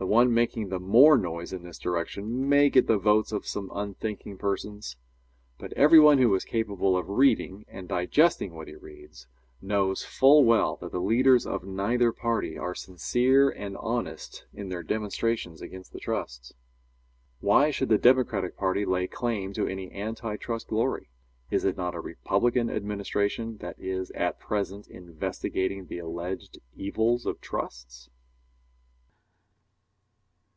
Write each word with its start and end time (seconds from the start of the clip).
The 0.00 0.06
one 0.06 0.32
making 0.32 0.70
the 0.70 0.80
more 0.80 1.18
noise 1.18 1.52
in 1.52 1.62
this 1.62 1.78
direction 1.78 2.48
may 2.48 2.70
get 2.70 2.86
the 2.86 2.96
votes 2.96 3.32
of 3.32 3.46
some 3.46 3.70
unthinking 3.74 4.38
persons, 4.38 4.96
but 5.58 5.74
every 5.74 6.00
one 6.00 6.16
who 6.16 6.34
is 6.34 6.42
capable 6.42 6.96
of 6.96 7.10
reading 7.10 7.66
and 7.68 7.86
digesting 7.86 8.54
what 8.54 8.66
he 8.66 8.76
reads, 8.76 9.26
knows 9.60 10.02
full 10.02 10.42
well 10.42 10.76
that 10.76 10.90
the 10.90 11.02
leaders 11.02 11.44
of 11.46 11.64
neither 11.66 12.12
party 12.12 12.56
are 12.56 12.74
sincere 12.74 13.50
and 13.50 13.76
honest 13.76 14.46
in 14.54 14.70
their 14.70 14.82
demonstrations 14.82 15.60
against 15.60 15.92
the 15.92 16.00
trusts. 16.00 16.54
Why 17.40 17.70
should 17.70 17.90
the 17.90 17.98
Democratic 17.98 18.56
party 18.56 18.86
lay 18.86 19.06
claim 19.06 19.52
to 19.52 19.66
any 19.66 19.92
anti 19.92 20.36
trust 20.38 20.68
glory? 20.68 21.10
Is 21.50 21.66
it 21.66 21.76
not 21.76 21.94
a 21.94 22.00
Republican 22.00 22.70
administration 22.70 23.58
that 23.58 23.78
is 23.78 24.10
at 24.12 24.40
present 24.40 24.88
investigating 24.88 25.86
the 25.88 25.98
alleged 25.98 26.58
evils 26.74 27.26
of 27.26 27.38
trusts? 27.42 28.08